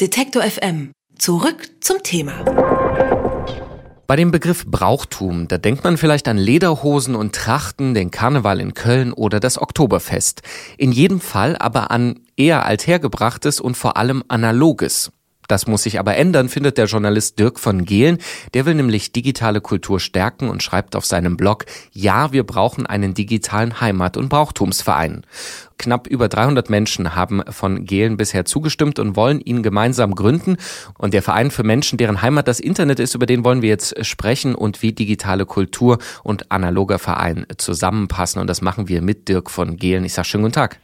[0.00, 0.92] Detektor FM.
[1.18, 2.32] Zurück zum Thema.
[4.06, 8.72] Bei dem Begriff Brauchtum, da denkt man vielleicht an Lederhosen und Trachten, den Karneval in
[8.72, 10.40] Köln oder das Oktoberfest.
[10.78, 15.12] In jedem Fall aber an eher althergebrachtes und vor allem analoges.
[15.50, 18.18] Das muss sich aber ändern, findet der Journalist Dirk von Gehlen.
[18.54, 23.14] Der will nämlich digitale Kultur stärken und schreibt auf seinem Blog, ja, wir brauchen einen
[23.14, 25.26] digitalen Heimat- und Brauchtumsverein.
[25.76, 30.56] Knapp über 300 Menschen haben von Gehlen bisher zugestimmt und wollen ihn gemeinsam gründen.
[30.98, 34.06] Und der Verein für Menschen, deren Heimat das Internet ist, über den wollen wir jetzt
[34.06, 38.40] sprechen und wie digitale Kultur und analoger Verein zusammenpassen.
[38.40, 40.04] Und das machen wir mit Dirk von Gehlen.
[40.04, 40.78] Ich sage schönen guten Tag.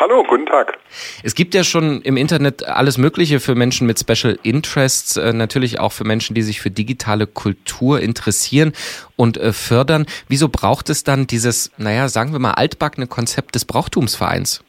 [0.00, 0.78] Hallo, guten Tag.
[1.22, 5.78] Es gibt ja schon im Internet alles Mögliche für Menschen mit Special Interests, äh, natürlich
[5.78, 8.72] auch für Menschen, die sich für digitale Kultur interessieren
[9.16, 10.06] und äh, fördern.
[10.28, 14.64] Wieso braucht es dann dieses, naja, sagen wir mal, altbackene Konzept des Brauchtumsvereins?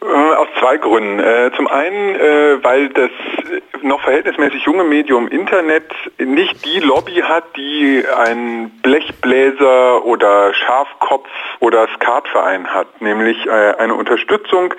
[0.00, 1.22] Äh, aus zwei Gründen.
[1.56, 2.14] Zum einen,
[2.62, 3.10] weil das
[3.84, 5.84] noch verhältnismäßig junge Medium Internet
[6.18, 11.28] nicht die Lobby hat, die ein Blechbläser oder Schafkopf
[11.60, 14.74] oder Skatverein hat, nämlich äh, eine Unterstützung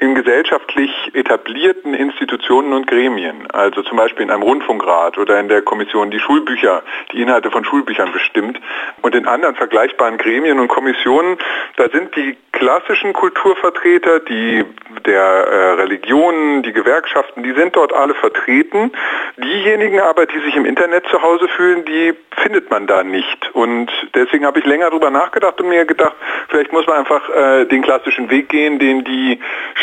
[0.00, 5.62] in gesellschaftlich etablierten Institutionen und Gremien, also zum Beispiel in einem Rundfunkrat oder in der
[5.62, 6.82] Kommission, die Schulbücher,
[7.12, 8.60] die Inhalte von Schulbüchern bestimmt
[9.02, 11.36] und in anderen vergleichbaren Gremien und Kommissionen,
[11.76, 14.64] da sind die klassischen Kulturvertreter, die
[15.06, 18.92] der äh, Religionen, die Gewerkschaften, die sind dort alle vertreten.
[19.36, 23.54] Diejenigen aber, die sich im Internet zu Hause fühlen, die findet man da nicht.
[23.54, 26.14] Und deswegen habe ich länger darüber nachgedacht und mir gedacht,
[26.48, 29.38] vielleicht muss man einfach äh, den klassischen Weg gehen, den die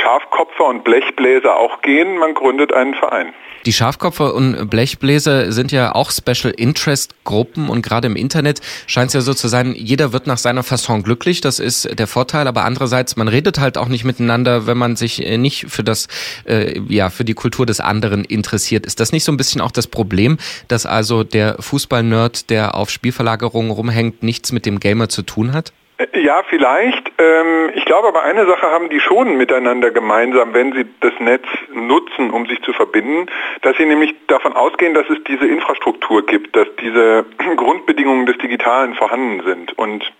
[0.05, 2.19] Schafkopfer und Blechbläser auch gehen.
[2.19, 3.33] Man gründet einen Verein.
[3.65, 9.07] Die Schafkopfer und Blechbläser sind ja auch Special Interest Gruppen und gerade im Internet scheint
[9.07, 11.41] es ja so zu sein, jeder wird nach seiner Fasson glücklich.
[11.41, 15.25] Das ist der Vorteil, aber andererseits, man redet halt auch nicht miteinander, wenn man sich
[15.25, 16.07] äh, nicht für das,
[16.47, 18.85] äh, ja, für die Kultur des anderen interessiert.
[18.85, 22.91] Ist das nicht so ein bisschen auch das Problem, dass also der Fußballnerd, der auf
[22.91, 25.73] Spielverlagerungen rumhängt, nichts mit dem Gamer zu tun hat?
[26.13, 27.09] Ja, vielleicht.
[27.19, 31.45] Ähm, ich glaube aber eine Sache haben die schon miteinander gemeinsam, wenn sie das Netz
[31.73, 33.27] nutzen, um sich zu verbinden,
[33.61, 37.25] dass sie nämlich davon ausgehen, dass es diese Infrastruktur gibt, dass diese
[37.55, 39.77] Grundbedingungen des Digitalen vorhanden sind.
[39.77, 40.11] Und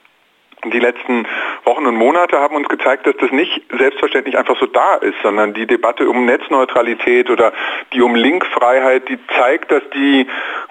[0.72, 1.28] die letzten
[1.64, 5.54] Wochen und Monate haben uns gezeigt, dass das nicht selbstverständlich einfach so da ist, sondern
[5.54, 7.54] die Debatte um Netzneutralität oder
[7.94, 10.26] die um Linkfreiheit, die zeigt, dass die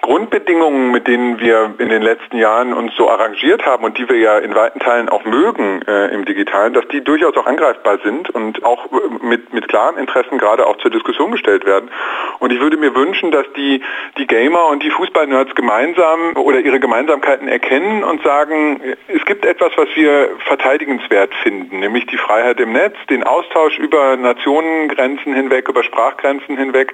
[0.05, 4.17] Grundbedingungen, mit denen wir in den letzten Jahren uns so arrangiert haben und die wir
[4.17, 8.29] ja in weiten Teilen auch mögen äh, im Digitalen, dass die durchaus auch angreifbar sind
[8.29, 11.89] und auch äh, mit, mit klaren Interessen gerade auch zur Diskussion gestellt werden.
[12.37, 13.81] Und ich würde mir wünschen, dass die,
[14.19, 19.71] die Gamer und die Fußballnerds gemeinsam oder ihre Gemeinsamkeiten erkennen und sagen, es gibt etwas,
[19.75, 25.83] was wir verteidigenswert finden, nämlich die Freiheit im Netz, den Austausch über Nationengrenzen hinweg, über
[25.83, 26.93] Sprachgrenzen hinweg.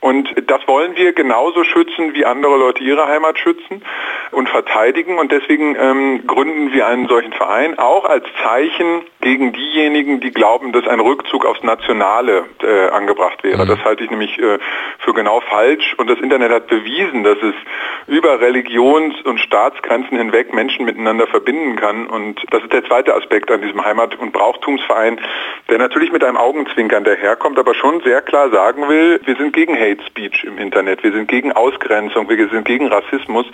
[0.00, 3.82] Und das wollen wir genauso schützen, wie andere Leute ihre Heimat schützen
[4.30, 5.18] und verteidigen.
[5.18, 10.72] Und deswegen ähm, gründen wir einen solchen Verein, auch als Zeichen gegen diejenigen, die glauben,
[10.72, 13.64] dass ein Rückzug aufs Nationale äh, angebracht wäre.
[13.64, 13.68] Mhm.
[13.68, 14.58] Das halte ich nämlich äh,
[14.98, 15.94] für genau falsch.
[15.98, 17.54] Und das Internet hat bewiesen, dass es
[18.06, 22.06] über Religions- und Staatsgrenzen hinweg Menschen miteinander verbinden kann.
[22.06, 25.20] Und das ist der zweite Aspekt an diesem Heimat- und Brauchtumsverein,
[25.68, 29.74] der natürlich mit einem Augenzwinkern daherkommt, aber schon sehr klar sagen will, wir sind gegen
[29.74, 33.46] Hate Speech im Internet, wir sind gegen Ausgrenzung, wir sind gegen Rassismus.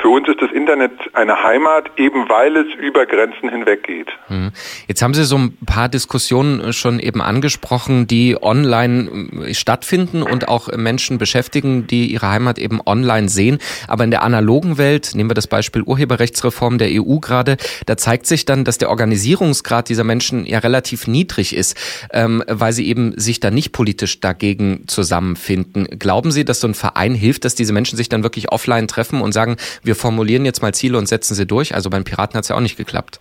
[0.00, 4.08] Für uns ist das Internet eine Heimat, eben weil es über Grenzen hinweg geht.
[4.28, 4.52] Hm.
[4.86, 10.48] Jetzt haben Sie so ein paar Diskussionen schon eben angesprochen, die online äh, stattfinden und
[10.48, 13.58] auch Menschen beschäftigen, die ihre Heimat eben online sehen.
[13.88, 18.26] Aber in der analogen Welt, nehmen wir das Beispiel Urheberrechtsreform der EU gerade, da zeigt
[18.26, 21.76] sich dann, dass der Organisierungsgrad dieser Menschen ja relativ niedrig ist,
[22.12, 25.86] ähm, weil sie eben sich da nicht politisch dagegen zusammenfinden.
[25.98, 29.20] Glauben Sie, dass so ein Verein hilft, dass diese Menschen sich dann wirklich offline treffen
[29.20, 31.74] und sagen, wir formulieren jetzt mal Ziele und setzen sie durch?
[31.74, 33.20] Also beim Piraten hat es ja auch nicht geklappt.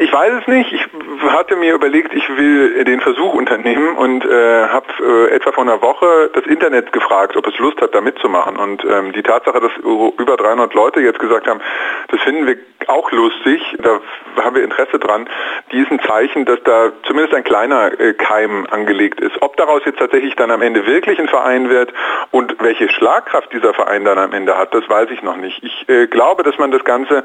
[0.00, 0.72] Ich weiß es nicht.
[0.72, 0.86] Ich
[1.28, 5.82] hatte mir überlegt, ich will den Versuch unternehmen und äh, habe äh, etwa vor einer
[5.82, 8.56] Woche das Internet gefragt, ob es Lust hat, da mitzumachen.
[8.56, 11.60] Und ähm, die Tatsache, dass über 300 Leute jetzt gesagt haben,
[12.08, 12.56] das finden wir
[12.86, 14.00] auch lustig, da
[14.36, 15.28] haben wir Interesse dran,
[15.72, 19.42] die ist ein Zeichen, dass da zumindest ein kleiner äh, Keim angelegt ist.
[19.42, 21.92] Ob daraus jetzt tatsächlich dann am Ende wirklich ein Verein wird
[22.30, 25.62] und welche Schlagkraft dieser Verein dann am Ende hat, das weiß ich noch nicht.
[25.64, 27.24] Ich äh, glaube, dass man das Ganze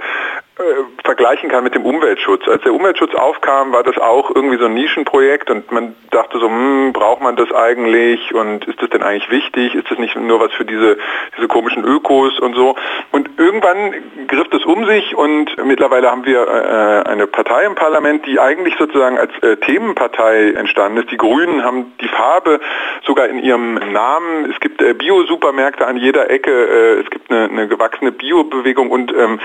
[1.04, 2.48] vergleichen kann mit dem Umweltschutz.
[2.48, 6.48] Als der Umweltschutz aufkam, war das auch irgendwie so ein Nischenprojekt und man dachte so,
[6.48, 9.76] hm, braucht man das eigentlich und ist das denn eigentlich wichtig?
[9.76, 10.98] Ist das nicht nur was für diese,
[11.38, 12.76] diese komischen Ökos und so?
[13.12, 13.94] Und irgendwann
[14.28, 18.76] griff das um sich und mittlerweile haben wir äh, eine Partei im Parlament, die eigentlich
[18.78, 21.12] sozusagen als äh, Themenpartei entstanden ist.
[21.12, 22.60] Die Grünen haben die Farbe
[23.06, 24.52] sogar in ihrem Namen.
[24.52, 26.52] Es gibt äh, Bio-Supermärkte an jeder Ecke.
[26.52, 29.40] Äh, es gibt eine, eine gewachsene Bio-Bewegung und ähm,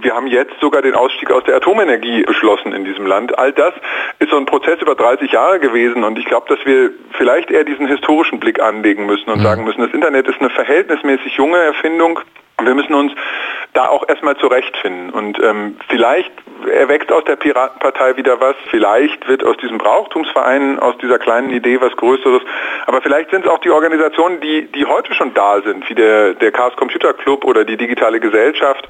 [0.00, 3.38] wir haben jetzt sogar den Ausstieg aus der Atomenergie beschlossen in diesem Land.
[3.38, 3.74] All das
[4.18, 7.64] ist so ein Prozess über 30 Jahre gewesen und ich glaube, dass wir vielleicht eher
[7.64, 9.44] diesen historischen Blick anlegen müssen und mhm.
[9.44, 12.20] sagen müssen, das Internet ist eine verhältnismäßig junge Erfindung.
[12.66, 13.12] Wir müssen uns
[13.76, 15.10] da auch erstmal zurechtfinden.
[15.10, 16.32] Und ähm, vielleicht
[16.66, 21.80] erwächst aus der Piratenpartei wieder was, vielleicht wird aus diesem Brauchtumsverein, aus dieser kleinen Idee
[21.80, 22.42] was Größeres,
[22.86, 26.34] aber vielleicht sind es auch die Organisationen, die, die heute schon da sind, wie der,
[26.34, 28.88] der Chaos Computer Club oder die digitale Gesellschaft,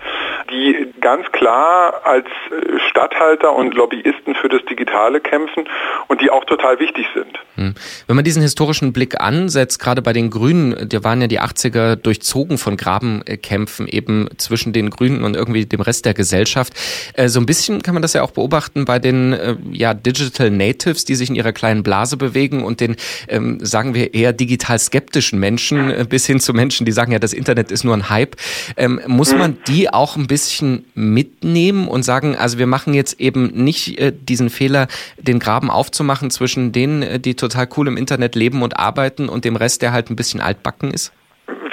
[0.50, 5.68] die ganz klar als äh, Statthalter und Lobbyisten für das Digitale kämpfen
[6.06, 7.38] und die auch total wichtig sind.
[7.56, 7.74] Hm.
[8.06, 11.96] Wenn man diesen historischen Blick ansetzt, gerade bei den Grünen, da waren ja die 80er
[11.96, 16.74] durchzogen von Grabenkämpfen eben zwischen den Grünen und irgendwie dem Rest der Gesellschaft.
[17.14, 20.50] Äh, so ein bisschen kann man das ja auch beobachten bei den äh, ja, Digital
[20.50, 22.96] Natives, die sich in ihrer kleinen Blase bewegen und den,
[23.28, 27.18] ähm, sagen wir, eher digital skeptischen Menschen äh, bis hin zu Menschen, die sagen ja,
[27.18, 28.36] das Internet ist nur ein Hype.
[28.76, 33.46] Ähm, muss man die auch ein bisschen mitnehmen und sagen, also wir machen jetzt eben
[33.64, 33.98] nicht
[34.28, 34.88] diesen Fehler,
[35.18, 39.56] den Graben aufzumachen zwischen denen, die total cool im Internet leben und arbeiten und dem
[39.56, 41.12] Rest, der halt ein bisschen altbacken ist?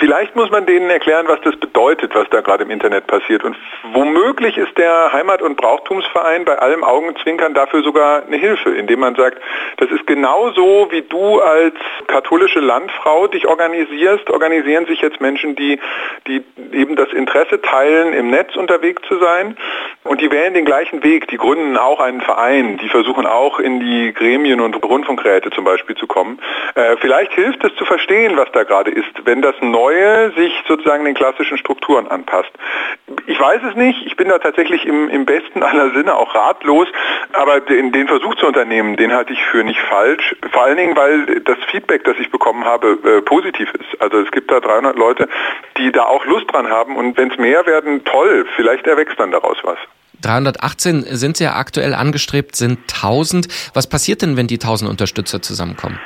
[0.04, 3.42] Vielleicht muss man denen erklären, was das bedeutet, was da gerade im Internet passiert.
[3.46, 3.56] Und
[3.94, 9.16] womöglich ist der Heimat- und Brauchtumsverein bei allem Augenzwinkern dafür sogar eine Hilfe, indem man
[9.16, 9.38] sagt,
[9.78, 11.76] das ist genauso, wie du als
[12.08, 15.80] katholische Landfrau dich organisierst, organisieren sich jetzt Menschen, die,
[16.28, 19.56] die eben das Interesse teilen, im Netz unterwegs zu sein.
[20.04, 23.80] Und die wählen den gleichen Weg, die gründen auch einen Verein, die versuchen auch in
[23.80, 26.40] die Gremien und Rundfunkräte zum Beispiel zu kommen.
[26.76, 29.56] Äh, vielleicht hilft es zu verstehen, was da gerade ist, wenn das
[29.94, 32.52] Neue sich sozusagen den klassischen Strukturen anpasst.
[33.28, 36.88] Ich weiß es nicht, ich bin da tatsächlich im, im besten aller Sinne auch ratlos,
[37.34, 40.36] aber den, den Versuch zu unternehmen, den halte ich für nicht falsch.
[40.52, 44.02] Vor allen Dingen, weil das Feedback, das ich bekommen habe, äh, positiv ist.
[44.02, 45.30] Also es gibt da 300 Leute,
[45.78, 49.32] die da auch Lust dran haben und wenn es mehr werden, toll, vielleicht erwächst dann
[49.32, 49.78] daraus was.
[50.22, 53.48] 318 sind ja aktuell angestrebt, sind 1000.
[53.74, 56.00] Was passiert denn, wenn die 1000 Unterstützer zusammenkommen?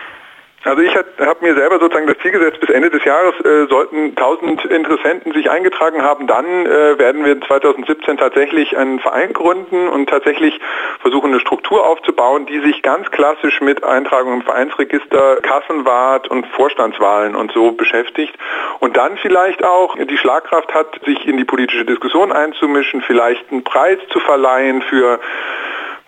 [0.68, 4.10] Also ich habe mir selber sozusagen das Ziel gesetzt, bis Ende des Jahres äh, sollten
[4.10, 6.28] 1000 Interessenten sich eingetragen haben.
[6.28, 10.60] Dann äh, werden wir 2017 tatsächlich einen Verein gründen und tatsächlich
[11.00, 17.38] versuchen, eine Struktur aufzubauen, die sich ganz klassisch mit Eintragung im Vereinsregister, Kassenwart und Vorstandswahlen
[17.38, 18.36] und so beschäftigt.
[18.80, 23.64] Und dann vielleicht auch die Schlagkraft hat, sich in die politische Diskussion einzumischen, vielleicht einen
[23.64, 25.22] Preis zu verleihen für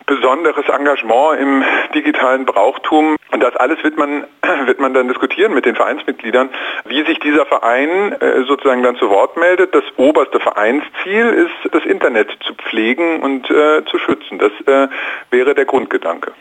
[0.06, 1.63] besonderes Engagement im
[1.94, 3.15] digitalen Brauchtum.
[3.31, 4.25] Und das alles wird man,
[4.65, 6.49] wird man dann diskutieren mit den Vereinsmitgliedern,
[6.85, 9.73] wie sich dieser Verein äh, sozusagen dann zu Wort meldet.
[9.75, 14.39] Das oberste Vereinsziel ist, das Internet zu pflegen und äh, zu schützen.
[14.39, 14.87] Das äh,
[15.29, 16.31] wäre der Grundgedanke.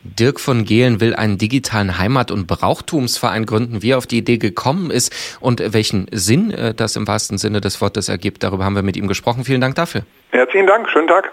[0.00, 3.82] Dirk von Gehlen will einen digitalen Heimat- und Brauchtumsverein gründen.
[3.82, 7.60] Wie er auf die Idee gekommen ist und welchen Sinn äh, das im wahrsten Sinne
[7.60, 9.44] des Wortes ergibt, darüber haben wir mit ihm gesprochen.
[9.44, 10.02] Vielen Dank dafür.
[10.30, 10.88] Herzlichen Dank.
[10.88, 11.32] Schönen Tag.